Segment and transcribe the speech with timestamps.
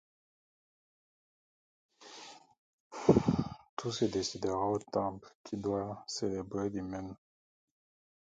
[3.77, 7.15] Tout se décidera au temple, qui doit célébrer l'hymen.